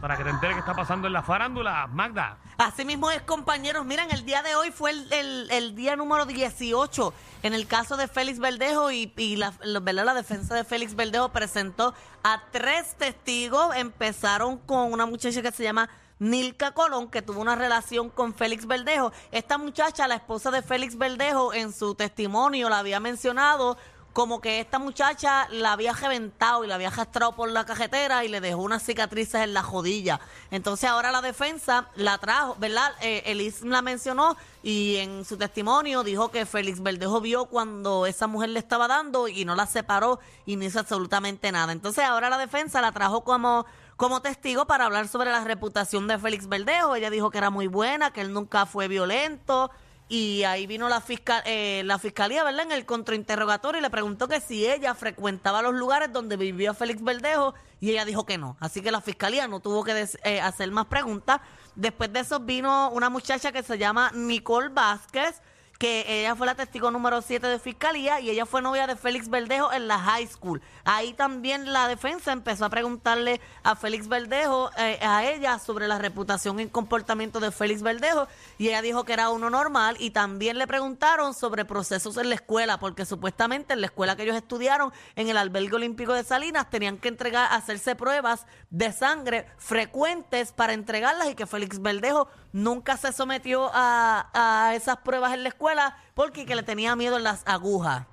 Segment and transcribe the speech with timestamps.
[0.00, 1.86] para que te enteres qué está pasando en la farándula.
[1.86, 2.38] Magda.
[2.58, 3.84] Así mismo es, compañeros.
[3.86, 7.96] Miren, el día de hoy fue el, el- el día número 18 en el caso
[7.96, 10.04] de Félix Verdejo y, y la, la- ¿verdad?
[10.04, 13.74] la defensa de Félix Verdejo presentó a tres testigos.
[13.76, 18.66] Empezaron con una muchacha que se llama Nilka Colón, que tuvo una relación con Félix
[18.66, 19.10] Verdejo.
[19.32, 23.78] Esta muchacha, la esposa de Félix Verdejo, en su testimonio la había mencionado
[24.14, 28.28] como que esta muchacha la había reventado y la había arrastrado por la cajetera y
[28.28, 30.20] le dejó unas cicatrices en la jodilla.
[30.52, 32.92] Entonces ahora la defensa la trajo, ¿verdad?
[33.02, 38.28] Eh, Elis la mencionó y en su testimonio dijo que Félix Verdejo vio cuando esa
[38.28, 41.72] mujer le estaba dando y no la separó y no hizo absolutamente nada.
[41.72, 46.18] Entonces ahora la defensa la trajo como como testigo para hablar sobre la reputación de
[46.18, 46.96] Félix Verdejo.
[46.96, 49.70] Ella dijo que era muy buena, que él nunca fue violento.
[50.08, 52.66] Y ahí vino la, fiscal, eh, la fiscalía, ¿verdad?
[52.66, 57.02] En el contrainterrogatorio y le preguntó que si ella frecuentaba los lugares donde vivía Félix
[57.02, 58.56] Verdejo y ella dijo que no.
[58.60, 61.40] Así que la fiscalía no tuvo que eh, hacer más preguntas.
[61.74, 65.40] Después de eso vino una muchacha que se llama Nicole Vázquez,
[65.78, 69.28] que ella fue la testigo número 7 de fiscalía y ella fue novia de Félix
[69.28, 70.62] Verdejo en la high school.
[70.84, 75.98] Ahí también la defensa empezó a preguntarle a Félix Verdejo, eh, a ella, sobre la
[75.98, 80.58] reputación y comportamiento de Félix Verdejo y ella dijo que era uno normal y también
[80.58, 84.92] le preguntaron sobre procesos en la escuela, porque supuestamente en la escuela que ellos estudiaron,
[85.16, 90.72] en el albergue olímpico de Salinas, tenían que entregar, hacerse pruebas de sangre frecuentes para
[90.72, 95.96] entregarlas y que Félix Verdejo nunca se sometió a, a esas pruebas en la escuela
[96.14, 98.06] porque que le tenía miedo en las agujas.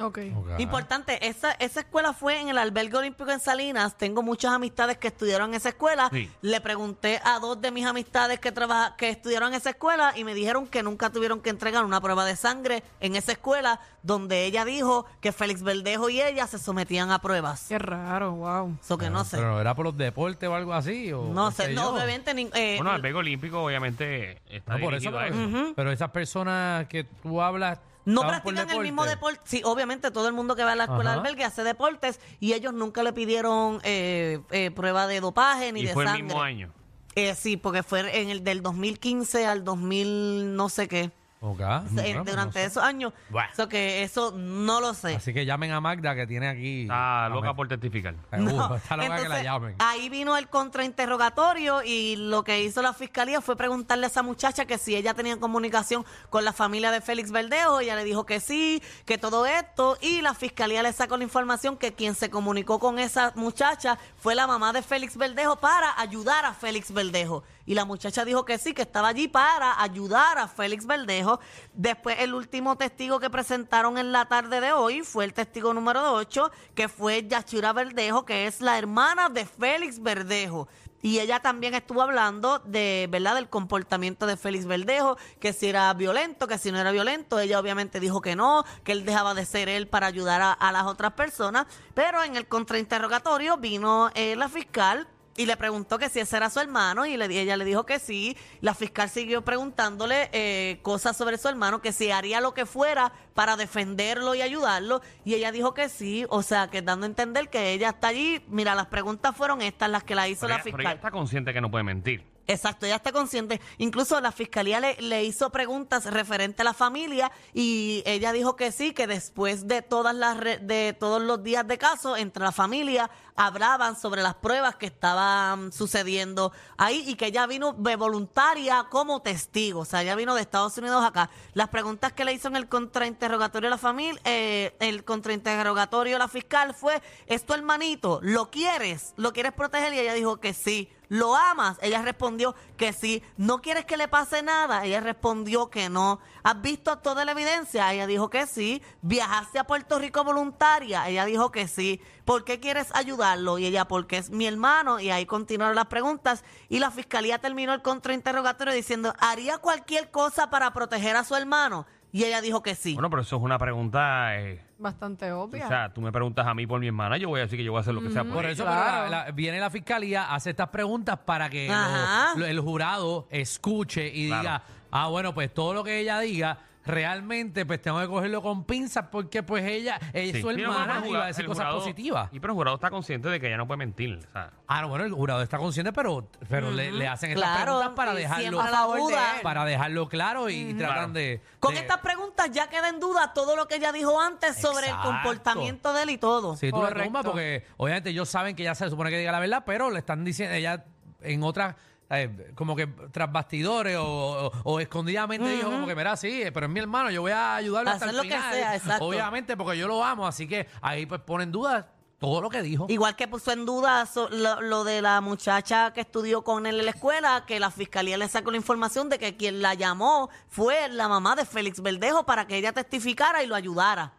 [0.00, 0.18] Ok.
[0.36, 0.58] Ok.
[0.58, 3.96] Importante, esa, esa escuela fue en el albergue olímpico en Salinas.
[3.98, 6.08] Tengo muchas amistades que estudiaron en esa escuela.
[6.12, 6.30] Sí.
[6.40, 10.24] Le pregunté a dos de mis amistades que trabaja, que estudiaron en esa escuela y
[10.24, 14.44] me dijeron que nunca tuvieron que entregar una prueba de sangre en esa escuela donde
[14.46, 17.66] ella dijo que Félix Verdejo y ella se sometían a pruebas.
[17.68, 18.76] Qué raro, wow.
[18.82, 19.36] Eso que no sé.
[19.36, 21.12] Pero era por los deportes o algo así.
[21.12, 21.94] O, No sé, no, yo.
[21.94, 22.34] obviamente.
[22.34, 25.72] ni- eh, Bueno, el Vega Olímpico obviamente está No, por eso, pero, eso.
[25.76, 27.78] pero esas personas que tú hablas.
[28.04, 29.40] No practican el mismo deporte.
[29.44, 32.52] Sí, obviamente todo el mundo que va a la escuela de albergue hace deportes y
[32.52, 36.20] ellos nunca le pidieron eh, eh, prueba de dopaje ni Y de fue sangre.
[36.20, 36.72] el mismo año.
[37.14, 41.12] Eh, sí, porque fue en el del 2015 al 2000 no sé qué.
[41.42, 42.64] Eh, pues durante no sé.
[42.64, 43.12] esos años.
[43.28, 43.48] Bueno.
[43.52, 45.16] Eso que eso no lo sé.
[45.16, 46.82] Así que llamen a Magda que tiene aquí.
[46.82, 48.14] Está loca por testificar.
[48.30, 48.74] Seguro, No.
[48.76, 49.74] Está loca que la Entonces, llamen.
[49.80, 54.66] Ahí vino el contrainterrogatorio y lo que hizo la fiscalía fue preguntarle a esa muchacha
[54.66, 57.80] que si ella tenía comunicación con la familia de Félix Verdejo.
[57.80, 59.98] Ella le dijo que sí, que todo esto.
[60.00, 64.34] Y la fiscalía le sacó la información que quien se comunicó con esa muchacha fue
[64.34, 67.42] la mamá de Félix Verdejo para ayudar a Félix Verdejo.
[67.64, 71.40] Y la muchacha dijo que sí, que estaba allí para ayudar a Félix Verdejo.
[71.72, 76.12] Después, el último testigo que presentaron en la tarde de hoy fue el testigo número
[76.12, 80.68] 8, que fue Yachira Verdejo, que es la hermana de Félix Verdejo.
[81.04, 85.92] Y ella también estuvo hablando de, ¿verdad?, del comportamiento de Félix Verdejo, que si era
[85.94, 87.40] violento, que si no era violento.
[87.40, 90.84] Ella obviamente dijo que no, que él dejaba de ser él para ayudar a, las
[90.84, 91.66] otras personas.
[91.94, 96.50] Pero en el contrainterrogatorio vino eh, la fiscal y le preguntó que si ese era
[96.50, 98.36] su hermano y le, ella le dijo que sí.
[98.60, 103.12] La fiscal siguió preguntándole eh, cosas sobre su hermano, que si haría lo que fuera
[103.34, 105.00] para defenderlo y ayudarlo.
[105.24, 108.44] Y ella dijo que sí, o sea, que dando a entender que ella está allí.
[108.48, 110.92] Mira, las preguntas fueron estas, las que la hizo Pero la ella, pero fiscal.
[110.92, 112.31] ella está consciente que no puede mentir.
[112.48, 113.60] Exacto, ella está consciente.
[113.78, 118.92] Incluso la fiscalía le, hizo preguntas referente a la familia y ella dijo que sí,
[118.92, 123.08] que después de todas las re- de todos los días de caso entre la familia
[123.36, 129.22] hablaban sobre las pruebas que estaban sucediendo ahí y que ella vino de voluntaria como
[129.22, 131.30] testigo, o sea, ella vino de Estados Unidos acá.
[131.54, 136.18] Las preguntas que le hizo en el contrainterrogatorio a la familia, eh, el contrainterrogatorio a
[136.18, 138.18] la fiscal fue, ¿es tu hermanito?
[138.20, 139.14] ¿Lo quieres?
[139.16, 139.94] ¿Lo quieres proteger?
[139.94, 140.90] Y ella dijo que sí.
[141.12, 141.76] ¿Lo amas?
[141.82, 143.22] Ella respondió que sí.
[143.36, 144.86] ¿No quieres que le pase nada?
[144.86, 146.20] Ella respondió que no.
[146.42, 147.92] ¿Has visto toda la evidencia?
[147.92, 148.82] Ella dijo que sí.
[149.02, 151.06] ¿Viajaste a Puerto Rico voluntaria?
[151.06, 152.00] Ella dijo que sí.
[152.24, 153.58] ¿Por qué quieres ayudarlo?
[153.58, 155.00] Y ella, porque es mi hermano.
[155.00, 156.44] Y ahí continuaron las preguntas.
[156.70, 161.84] Y la fiscalía terminó el contrainterrogatorio diciendo, ¿haría cualquier cosa para proteger a su hermano?
[162.14, 162.92] Y ella dijo que sí.
[162.92, 164.38] Bueno, pero eso es una pregunta.
[164.38, 165.64] eh, Bastante obvia.
[165.64, 167.64] o sea, tú me preguntas a mí por mi hermana, yo voy a decir que
[167.64, 168.52] yo voy a hacer lo que sea por Por ella.
[168.52, 168.82] eso Claro.
[168.84, 172.32] pero la- la- viene la fiscalía, hace estas preguntas para que Ajá.
[172.34, 174.42] lo- lo- el jurado escuche y Claro.
[174.42, 178.64] diga, ah, bueno, pues todo lo que ella diga, realmente pues tengo que cogerlo con
[178.64, 180.38] pinzas porque pues ella, ella Sí.
[180.38, 182.28] es su Sí, no, hermana pero el y va a decir el cosas jurado- positivas.
[182.32, 184.18] Y pero el jurado está consciente de que ella no puede mentir.
[184.28, 187.42] o sea, Ah, no, bueno, el jurado está consciente, pero, pero le, le hacen estas
[187.44, 189.22] Claro, preguntas para y dejarlo, siempre la duda.
[189.42, 191.40] para dejarlo claro y tratan de...
[191.60, 194.86] Con de- estas preguntas ya queda en duda todo lo que ella dijo antes sobre
[194.86, 195.08] el Exacto.
[195.10, 196.56] comportamiento de él y todo.
[196.56, 197.04] Sí, tú la Correcto.
[197.04, 199.98] tumbas porque obviamente ellos saben que ella se supone que diga la verdad, pero le
[199.98, 200.84] están diciendo, ella
[201.20, 201.76] en otras,
[202.12, 204.04] eh, como que tras bastidores o,
[204.46, 207.56] o- o escondidamente dijo como que, mira, sí, pero es mi hermano, yo voy a
[207.56, 208.52] ayudarlo hasta Hacer el lo que final.
[208.54, 209.04] sea, exacto.
[209.06, 211.86] Obviamente porque yo lo amo, así que ahí pues ponen dudas
[212.18, 212.86] todo lo que dijo.
[212.88, 216.78] Igual que puso en duda so- lo, lo de la muchacha que estudió con él
[216.78, 220.30] en la escuela, que la fiscalía le sacó la información de que quien la llamó
[220.48, 224.12] fue la mamá de Félix Verdejo para que ella testificara y lo ayudara.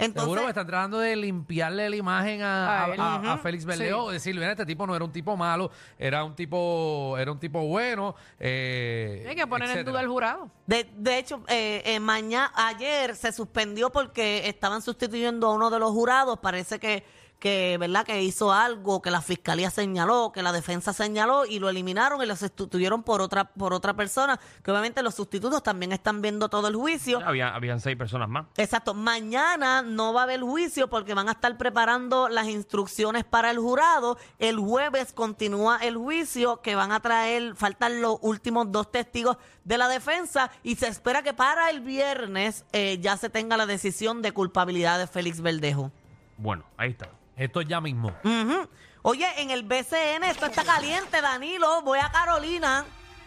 [0.00, 3.00] Entonces, Seguro que están tratando de limpiarle la imagen a, A a- él.
[3.00, 3.42] a- a Ujú.
[3.42, 7.32] Félix Berleo, decirle, mira, este tipo no era un tipo malo, era un tipo, era
[7.32, 8.14] un tipo bueno.
[8.38, 9.90] eh, Hay que poner en etcétera.
[9.92, 10.50] duda el jurado.
[10.66, 15.90] de, de hecho, eh, mañana, ayer se suspendió porque estaban sustituyendo a uno de los
[15.90, 16.38] jurados.
[16.38, 17.04] Parece que,
[17.38, 18.04] que, ¿verdad?
[18.04, 22.26] Que hizo algo que la fiscalía señaló, que la defensa señaló y lo eliminaron y
[22.26, 24.38] lo sustituyeron por otra, por otra persona.
[24.62, 27.20] Que obviamente los sustitutos también están viendo todo el juicio.
[27.24, 28.46] había, habían seis personas más.
[28.56, 28.94] Exacto.
[28.94, 33.58] Mañana no va a haber juicio porque van a estar preparando las instrucciones para el
[33.58, 34.18] jurado.
[34.38, 39.78] El jueves continúa el juicio que van a traer, faltan los últimos dos testigos de
[39.78, 44.22] la defensa y se espera que para el viernes eh, ya se tenga la decisión
[44.22, 45.92] de culpabilidad de Félix Verdejo.
[46.38, 47.10] Bueno, ahí está.
[47.38, 48.08] Esto ya mismo.
[48.24, 48.68] Ujú.
[49.02, 51.82] Oye, en el BCN esto está caliente, Danilo.
[51.82, 52.84] Voy a Carolina.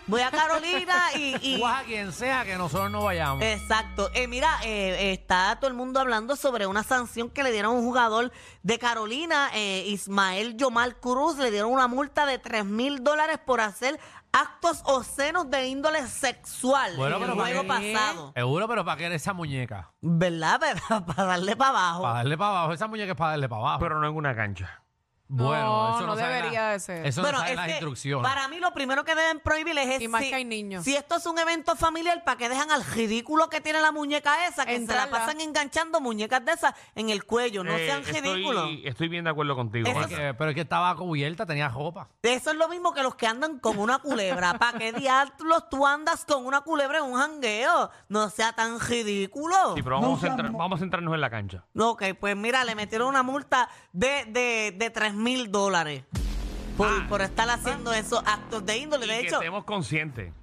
[0.08, 1.36] Voy a Carolina y...
[1.42, 3.42] y- Tú vas a quien sea que nosotros no vayamos.
[3.44, 4.10] Exacto.
[4.14, 7.80] Eh, mira, eh, está todo el mundo hablando sobre una sanción que le dieron a
[7.80, 8.32] un jugador
[8.64, 13.62] de Carolina, eh, Ismael Yomar Cruz, le dieron una multa de 3 mil dólares por
[13.62, 14.00] hacer
[14.34, 17.94] actos obscenos de índole sexual Bueno, en el pero juego ¿para qué?
[17.94, 18.32] pasado.
[18.36, 19.92] Seguro, pero ¿para qué era esa muñeca?
[20.02, 20.60] ¿Verdad?
[20.60, 22.02] Pero para darle para abajo.
[22.04, 22.74] Para darle para abajo.
[22.74, 23.80] Esa muñeca es para darle para abajo.
[23.80, 24.81] Pero no en una cancha.
[25.34, 27.06] Bueno, No, eso no, no sabe debería la- de ser.
[27.06, 28.30] Eso Bueno, no sabe es las que instrucciones.
[28.30, 30.84] Para mí lo primero que deben prohibir es Y más si, que hay niños.
[30.84, 34.46] si esto es un evento familiar, ¿para que dejan al ridículo que tiene la muñeca
[34.48, 34.66] esa?
[34.66, 35.06] Que se Entrarla.
[35.06, 37.64] la pasan enganchando muñecas de esas en el cuello.
[37.64, 38.64] No Eh, sean ridículos.
[38.70, 39.88] estoy, estoy bien de acuerdo contigo.
[39.88, 40.16] Eso Es Marta.
[40.18, 42.10] que- pero es que estaba cubierta, tenía ropa.
[42.24, 44.54] Eso es lo mismo que los que andan con una culebra.
[44.60, 47.90] ¿Para qué diablos tú andas con una culebra en un jangueo?
[48.10, 49.76] No sea tan ridículo.
[49.76, 51.64] Sí, pero vamos, a centrar- vamos a centrarnos en la cancha.
[51.78, 56.04] Ok, pues mira, le metieron una multa de, de, de 3 mil dólares
[56.78, 57.06] por, Ah.
[57.10, 59.06] por estar haciendo esos actos de índole.
[59.06, 60.34] Y De que hecho, estemos conscientes.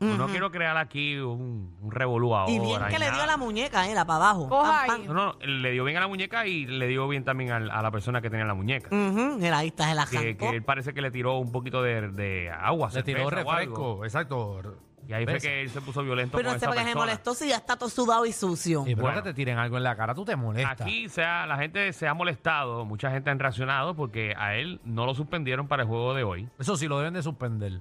[0.00, 2.52] No quiero crear aquí un, un revolú ahora.
[2.52, 4.48] y bien que le dio a la muñeca, era para abajo.
[4.50, 5.04] Coja ahí.
[5.06, 7.80] No, no, le dio bien a la muñeca y le dio bien también al- a,
[7.80, 8.88] la persona que tenía la muñeca.
[8.94, 10.50] Ujú, Mira, ahí está, se la Que, arrancó.
[10.50, 12.90] que él parece que le tiró un poquito de, de agua.
[12.92, 13.56] Le tiró cerveza o algo.
[13.56, 14.62] refresco, exacto.
[15.06, 15.42] Y ahí fue ¿Ves?
[15.42, 17.04] que él se puso violento Pero con no sé esa por qué se persona.
[17.04, 18.82] molestó si ya está todo sudado y sucio.
[18.86, 19.22] Y pero Bueno.
[19.22, 20.80] que te tiren algo en la cara, tú te molestas.
[20.80, 24.80] Aquí se ha- la gente se ha molestado, mucha gente han reaccionado porque a él
[24.84, 26.48] no lo suspendieron para el juego de hoy.
[26.58, 27.72] Eso sí lo deben de suspender.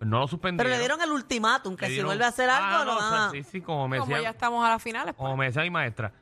[0.00, 0.72] No lo Pero suspendieron.
[0.72, 2.98] le dieron el ultimátum, que Le si dieron- vuelve a hacer algo, Ah, lo no,
[2.98, 3.30] van o sea, a...
[3.32, 5.12] Sí, sí, como me Como decía, ya estamos a las finales.
[5.14, 5.16] pues.
[5.22, 6.12] como me decía mi maestra.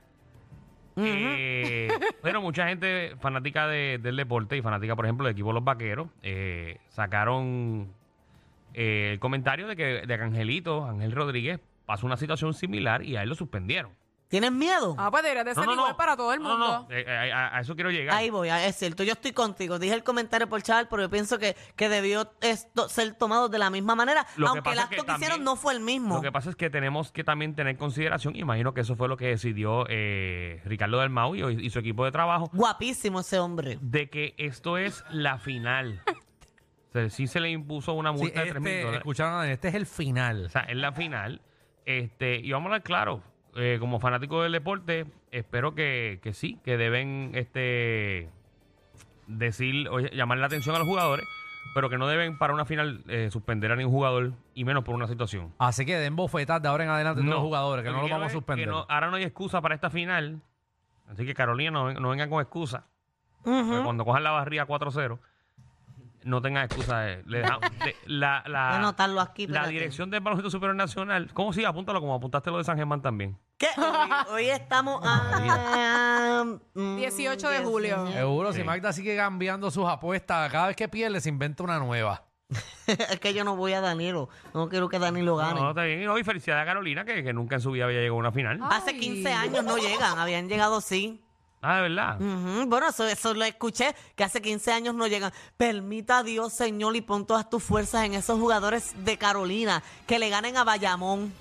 [0.96, 1.88] Eh,
[2.22, 6.08] pero mucha gente fanática de- del deporte y fanática, por ejemplo, del equipo los vaqueros,
[6.22, 7.92] eh, sacaron
[8.80, 13.16] eh, el comentario de que, de que Angelito, Ángel Rodríguez, pasó una situación similar y
[13.16, 13.92] a él lo suspendieron.
[14.28, 14.94] ¿Tienes miedo?
[14.98, 16.66] Ah, pues debería de ser igual para todo el No, mundo.
[16.66, 18.14] no, no, eh, eh, a, a eso quiero llegar.
[18.14, 19.78] Ahí voy, ah, es cierto, yo estoy contigo.
[19.78, 23.58] Dije el comentario por chaval, pero yo pienso que, que debió esto ser tomado de
[23.58, 25.56] la misma manera, Lo que aunque el pasa es acto que que, también- hicieron no
[25.56, 26.16] fue el mismo.
[26.16, 29.16] Lo que pasa es que tenemos que también tener consideración, imagino que eso fue lo
[29.16, 33.78] que decidió eh, Ricardo del Mau y, y su equipo de trabajo, Guapísimo ese hombre.
[33.80, 36.02] de que esto es la final.
[36.88, 38.98] O sea, sí se le impuso una Sí, multa de 3 mil este, dólares.
[39.00, 40.46] escucharon, este es el final.
[40.46, 41.42] O sea, es la final.
[41.84, 43.22] Este, y vamos a hablar claro,
[43.56, 48.30] eh, como fanático del deporte, espero que, que sí, que deben este
[49.26, 51.26] decir, oye, llamar la atención a los jugadores,
[51.74, 54.94] pero que no deben para una final eh, suspender a ningún jugador y menos por
[54.94, 55.52] una situación.
[55.58, 58.02] Así que den bofetas de ahora en adelante a todos los jugadores, que no los
[58.04, 58.68] quiero vamos a es que suspender.
[58.68, 60.40] no- ahora no hay excusa para esta final.
[61.10, 62.86] Así que Carolina, no, ven- no vengan con excusa.
[63.44, 65.18] Porque Cuando cojan la barría 4-0,
[66.28, 67.10] no tengan excusa.
[67.10, 67.22] eh.
[67.26, 69.72] Le deja- de- la, la- Voy a anotarlo aquí, la espérate.
[69.72, 71.66] dirección del Baloncesto Superior Nacional, ¿cómo sigue?
[71.66, 73.38] Apúntalo como apuntaste lo de San Germán también.
[73.56, 73.66] ¿Qué?
[73.76, 76.44] Hoy, hoy estamos a...
[76.74, 78.06] mm, 18 de julio.
[78.12, 78.64] Seguro, si Sí.
[78.64, 82.24] Magda sigue cambiando sus apuestas, cada vez que pierde se inventa una nueva.
[82.86, 84.28] es que yo no voy a Danilo.
[84.54, 85.60] No quiero que Danilo gane.
[85.60, 86.02] No, está bien.
[86.02, 88.18] Y no, y felicidades a Carolina, que, que nunca en su vida había llegado a
[88.20, 88.58] una final.
[88.62, 88.76] Ah.
[88.76, 89.00] Hace Ay.
[89.00, 91.20] 15 años no llegan, habían llegado sí.
[91.60, 92.20] Ah, de verdad.
[92.20, 95.32] Ujú, Bueno, eso, eso lo escuché, que hace 15 años no llegan.
[95.56, 100.18] Permita a Dios, Señor, y pon todas tus fuerzas en esos jugadores de Carolina, que
[100.18, 101.32] le ganen a Bayamón.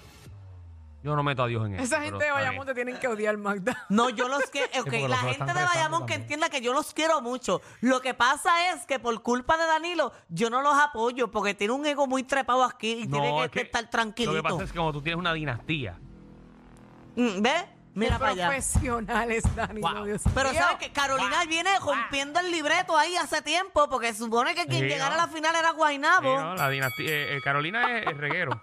[1.03, 1.83] Yo no meto a Dios en eso.
[1.83, 3.85] Esa gente de Bayamón te tienen que odiar, Magda.
[3.89, 4.67] No, yo los quiero.
[4.79, 6.21] ok, porque los la gente están de rezando Bayamón que también.
[6.23, 7.61] entienda que yo los quiero mucho.
[7.81, 11.73] Lo que pasa es que por culpa de Danilo, yo no los apoyo porque tiene
[11.73, 14.33] un ego muy trepado aquí y No, tiene es que, estar tranquilito.
[14.33, 15.97] Lo que pasa es que como tú tienes una dinastía.
[17.15, 17.65] Mm, ¿Ves?
[17.97, 18.47] Mira para allá.
[18.47, 19.43] profesionales,
[19.81, 20.05] Wow.
[20.05, 20.59] Dios Pero mío.
[20.61, 24.83] sabes que Carolina viene rompiendo el libreto ahí hace tiempo porque se supone que quien
[24.83, 25.23] Sí, llegara ¿no?
[25.23, 26.39] a la final era Sí, Guainabo.
[26.39, 26.55] ¿no?
[26.55, 27.07] La dinastía.
[27.09, 28.61] eh, eh, Carolina es el reguero.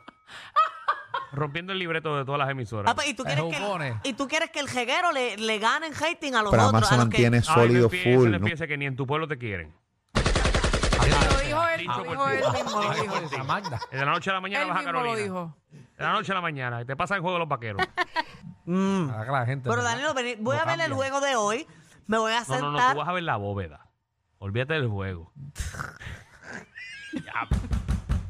[1.33, 2.89] Rompiendo el libreto de todas las emisoras.
[2.91, 5.37] Ah, pues, y, tú Se quieres que el, y tú quieres que el jeguero le,
[5.37, 6.89] le gane en hating a los Pero además otros.
[6.91, 8.37] se los que- mantiene Ay, sólido no empiece, full, no ¿no?
[8.37, 9.75] empiece que ni en tu pueblo te quieren.
[10.15, 10.21] Lo
[11.03, 13.83] dijo él, lo dijo él mismo, lo dijo.
[13.91, 15.17] De la noche a la mañana vas a Carolina.
[15.17, 15.57] dijo.
[15.73, 16.83] De la noche a la mañana.
[16.83, 17.85] Y te pasa el juego de los vaqueros.
[18.65, 19.09] Mm.
[19.09, 19.69] Para que la gente.
[19.71, 19.83] Pero
[20.15, 20.97] vení- voy No a ver el cambia.
[20.97, 21.67] juego de hoy.
[22.07, 22.63] Me voy a No, sentar.
[22.63, 22.93] no, no.
[22.93, 23.87] Tú vas a ver la bóveda.
[24.39, 25.33] Olvídate del juego.
[27.25, 27.84] Ya, No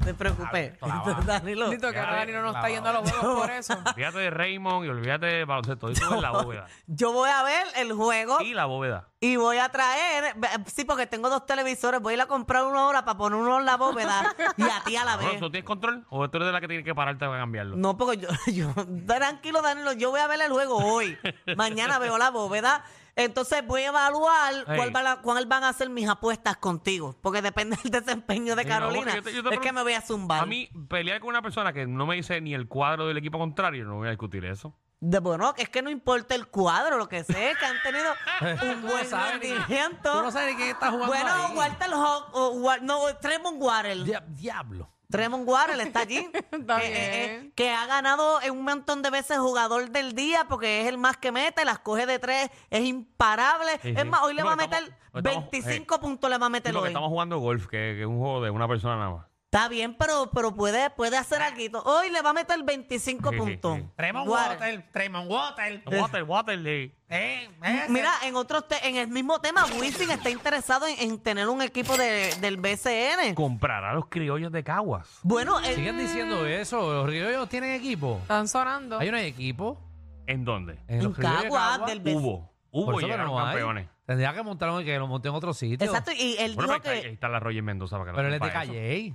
[0.05, 0.75] te preocupes.
[1.27, 1.71] Danilo.
[1.71, 2.75] Dito que Ya, ahora Danilo no está clavado.
[2.75, 3.75] yendo a los juegos por eso.
[3.95, 5.91] olvídate de Raymond y olvídate de baloncesto.
[5.91, 6.67] Y tú ves la bóveda.
[6.87, 9.09] Yo voy a ver el juego Y la bóveda.
[9.21, 10.35] y voy a traer.
[10.67, 12.01] Sí, porque tengo dos televisores.
[12.01, 14.83] Voy a ir a comprar uno ahora para poner uno en la bóveda y a
[14.85, 15.41] ti a la Bueno, vez.
[15.41, 16.05] ¿Tú tienes control?
[16.11, 17.77] ¿O tú eres de la que tiene que pararte para cambiarlo?
[17.77, 18.73] No, porque yo, yo,
[19.07, 21.19] tranquilo, Danilo, yo voy a ver el juego hoy.
[21.57, 22.85] Mañana veo la bóveda.
[23.17, 27.17] Entonces voy a evaluar cuál, va la- cuál van a ser mis apuestas contigo.
[27.23, 29.05] Porque depende del desempeño de Sí, no, Carolina.
[29.05, 30.43] porque yo te- yo te es que me voy a zumbar.
[30.43, 33.39] A mí, pelear con una persona que no me dice ni el cuadro del equipo
[33.39, 34.75] contrario, no voy a discutir eso.
[35.01, 38.11] De, bueno, es que no importa el cuadro, lo que sé es que han tenido
[38.75, 40.13] un buen sabes ni- rendimiento.
[40.13, 41.57] Tú no sabes ni quién está jugando Bueno, ahí.
[41.57, 43.61] Walter Hawk, o Wa- no, Tremont.
[44.05, 44.91] Dia- Diablo.
[45.11, 46.29] Tremont Waddle está allí.
[46.53, 46.91] Está que, eh,
[47.27, 47.47] bien.
[47.47, 50.99] eh, que ha ganado en un montón de veces jugador del día porque es el
[50.99, 53.79] más que mete, las coge de tres, es imparable.
[53.83, 54.09] Sí, es sí.
[54.09, 56.53] más, hoy le Sí, va a meter estamos- estamos- 25 puntos, le va a Sí,
[56.53, 56.89] meter porque hoy.
[56.91, 59.27] estamos jugando golf, que, que es un juego de una persona nada más.
[59.55, 61.79] Está bien, pero, pero puede, puede hacer algo.
[61.85, 63.77] Hoy le va a meter 25 Sí, sí, puntos.
[63.79, 63.85] sí.
[63.97, 64.29] Waddle.
[64.29, 64.85] Water.
[64.93, 65.83] Tremont Water.
[65.87, 66.93] Water, Waterley.
[67.09, 67.89] Eh, ese.
[67.89, 71.63] Mira, en otros te- en el mismo tema, Wisin está interesado en, en tener un
[71.63, 73.37] equipo de- del BCN.
[73.37, 75.21] Comprar a los criollos de Caguas.
[75.23, 76.93] Bueno, él- Siguen diciendo eso.
[76.93, 78.19] Los criollos tienen equipo.
[78.23, 78.99] Están sonando.
[78.99, 79.79] Hay un equipo.
[80.27, 80.81] ¿En dónde?
[80.89, 81.91] En en los criollos de Caguas Caguas.
[81.91, 82.17] del BCN.
[82.19, 82.51] Hubo.
[82.73, 83.47] Por Hubo eso y que llegaron no hay.
[83.55, 83.89] campeones.
[84.05, 85.87] Tendría que montar un que lo monte en otro sitio.
[85.87, 87.07] Exacto, y él Bueno, dijo pero ahí, que...
[87.07, 88.73] ahí está la Roger Mendoza para que Pero él la es de sepa eso.
[88.73, 89.15] Calle.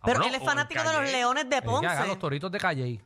[0.00, 1.12] Ah, Pero él es fanático de los.
[1.12, 2.16] Leones de Que haga los Ponce.
[2.16, 3.04] toritos de Calle.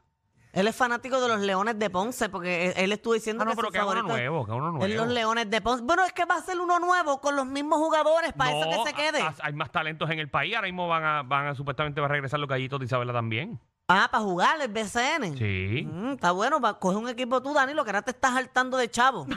[0.53, 3.51] Él es fanático de los Leones de Ponce porque él, él estuvo diciendo Ah, no,
[3.51, 4.87] que pero su que haga uno favorito nuevo, que haga uno nuevo.
[4.87, 5.83] es los Leones de Ponce.
[5.83, 8.89] Bueno, es que va a ser uno nuevo con los mismos jugadores para eso que
[8.91, 9.21] se quede.
[9.21, 10.55] a- a- hay más talentos en el país.
[10.55, 13.59] Ahora mismo van a, van a supuestamente va a regresar los gallitos de Isabela también.
[13.89, 15.37] Ah, para jugar el BCN.
[15.37, 15.89] Sí.
[15.91, 18.89] Mm, está bueno, va, coge un equipo tú, Danilo, que ahora te estás hartando de
[18.89, 19.27] chavo.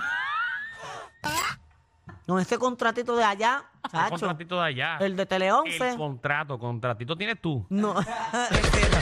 [2.28, 4.10] Con este contratito de allá, El chacho.
[4.10, 4.98] contratito de allá.
[5.00, 5.90] El de Tele 11.
[5.92, 7.66] El contrato, contratito tienes tú.
[7.70, 8.08] No, es
[8.72, 8.98] cierto.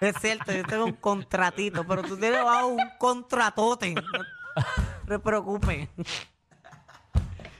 [0.00, 3.94] Es cierto, yo tengo un contratito, pero tú tienes bajo un contratote.
[3.94, 4.02] No
[5.06, 5.88] te preocupes.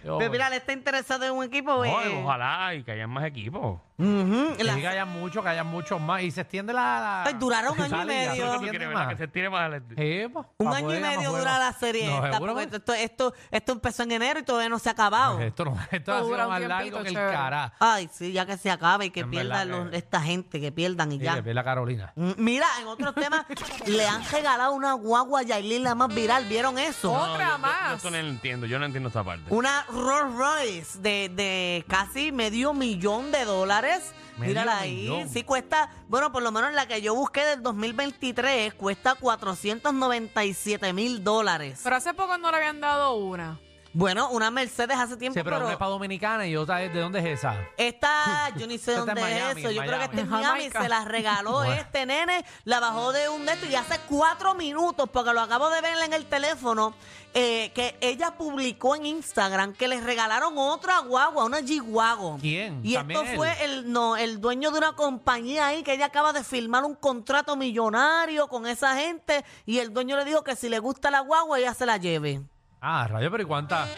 [0.04, 1.84] Yo- Pero mira, él está interesado en un equipo.
[1.84, 3.80] No, eh, ojalá y que hayan más equipos.
[4.02, 6.22] Ujú, que la- sí que haya mucho, que haya muchos más.
[6.22, 6.80] Y se extiende la.
[7.00, 8.30] la- Ay, duraron año y medio.
[8.32, 9.00] se Eso es lo que extiende quiere, ¿verdad?
[9.04, 9.08] más.
[9.14, 9.70] Que se tire más.
[9.96, 12.68] Sí, pues, un para año y poder medio dura la serie No, esta, seguro porque
[12.70, 15.40] que- esto, esto, esto empezó en enero y todavía no se ha acabado.
[15.40, 17.32] Esto, no, esto ha sido dura un más tiempito, largo que el chévere.
[17.32, 17.72] cara.
[17.78, 20.60] Ay, sí, ya que se acabe y que En pierdan verdad los- que- esta gente,
[20.60, 21.34] que pierdan y Sí, ya.
[21.34, 22.12] que ve la Carolina.
[22.16, 23.44] Mm, Mira, en otros temas,
[23.86, 26.44] le han regalado una guagua a Yailin, la más viral.
[26.46, 27.12] ¿Vieron eso?
[27.12, 27.96] Otra yo- yo- Yo, más.
[27.96, 28.66] esto no lo entiendo.
[28.66, 29.44] Yo no entiendo esta parte.
[29.50, 33.91] Una Rolls Royce de, de casi medio millón de dólares.
[34.38, 35.02] Mírala ahí.
[35.02, 35.28] millón.
[35.28, 41.22] Sí cuesta, bueno, por lo menos la que yo busqué del 2023, cuesta 497 mil
[41.22, 41.80] dólares.
[41.82, 43.58] Pero hace poco no le habían dado una.
[43.94, 46.92] Bueno, una Mercedes hace tiempo, Sí, pero una pero es para Dominicana y otra es
[46.92, 47.56] de dónde es esa.
[47.76, 49.70] esta, yo ni sé Esta dónde es Miami, eso.
[49.70, 50.70] Yo creo que está en En Miami.
[50.70, 55.08] Se la regaló este nene, la bajó de un de esto y hace cuatro minutos,
[55.12, 56.94] porque lo acabo de ver en el teléfono,
[57.34, 62.40] eh, que ella publicó en Instagram que le regalaron otra guagua, una G-Wagon.
[62.40, 62.80] ¿Quién?
[62.82, 63.36] Y ¿También esto él?
[63.36, 66.94] fue el, no, el dueño de una compañía ahí que ella acaba de firmar un
[66.94, 71.20] contrato millonario con esa gente y el dueño le dijo que si le gusta la
[71.20, 72.42] guagua ella se la lleve.
[72.84, 73.88] Ah, rayo, pero ¿y cuántas?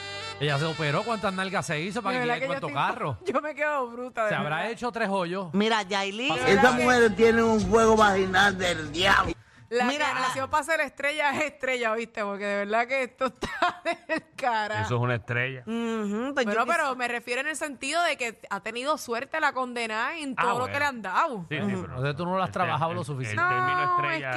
[0.41, 2.83] Ella se operó, ¿cuántas nalgas se hizo para De que verdad llegue yo cuánto estoy-
[2.95, 3.19] carro?
[3.25, 4.25] Yo me quedo bruta.
[4.25, 4.71] de Se habrá verdad.
[4.73, 5.49] hecho tres hoyos.
[5.53, 6.35] Mira, Yailin.
[6.47, 9.34] Esa mujer tiene un juego vaginal del diablo.
[9.75, 12.23] La Mira, que la- nació para ser estrella es estrella, ¿viste?
[12.23, 14.83] Porque de verdad que esto está del cara.
[14.83, 15.61] Eso es una estrella.
[15.67, 19.41] Ujú, pues yo quis- pero me refiero en el sentido de que ha tenido suerte
[19.41, 20.73] la condenada en Ah, todo lo bueno.
[20.73, 21.39] que le han dado.
[21.49, 23.43] Sí, sí, pero- Entonces tú no lo has el- trabajado el- lo el- suficiente.
[23.43, 24.31] El término No, estrella.
[24.31, 24.37] es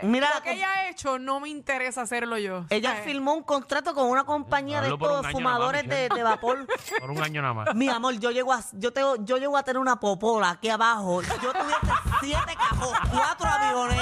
[0.00, 2.64] que Mira, lo que ella ha hecho no me interesa hacerlo yo.
[2.70, 5.54] Ella firmó un contrato con una compañía de Hazlo por un estos año nada más,
[5.58, 6.14] fumadores de, Michelle.
[6.14, 6.66] de vapor.
[7.00, 7.74] Por un año nada más.
[7.74, 11.22] Mi amor, yo llego a, yo tengo, yo llego a tener una popola aquí abajo.
[11.22, 11.80] Yo tuviese
[12.20, 14.00] siete cajos, cuatro aviones.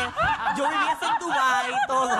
[0.57, 2.17] Yo viviese en Dubái todo.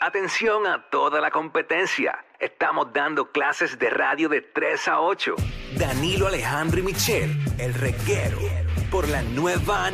[0.00, 2.24] Atención a toda la competencia.
[2.38, 5.34] Estamos dando clases de radio de 3 a 8.
[5.78, 8.38] Danilo Alejandro y Michelle, el reguero,
[8.90, 9.86] por la nueva